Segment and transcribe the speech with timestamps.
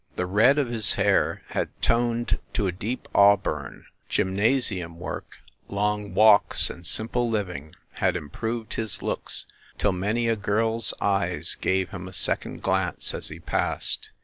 [0.15, 6.71] The red of his hair had toned to a deep auburn; gymnasium work, long walks
[6.71, 9.45] and simple living had improved his looks
[9.77, 14.09] till many a girl s eyes gave him a second glance as he passed.